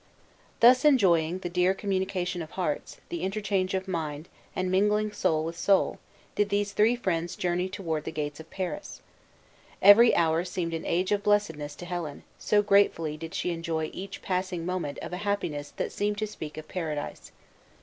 [0.61, 5.55] Thus enjoying the dear communion of hearts, the interchange of mind, and mingling soul with
[5.55, 5.99] soul,
[6.33, 9.03] did these three friends journey toward the gates of Paris.
[9.79, 14.23] Every hour seemed an age of blessedness to Helen, so gratefully did she enjoy each
[14.23, 17.31] passing moment of a happiness that seemed to speak of Paradise.